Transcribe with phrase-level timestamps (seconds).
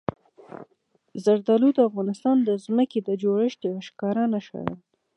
[1.23, 4.75] زردالو د افغانستان د ځمکې د جوړښت یوه ښکاره نښه ده.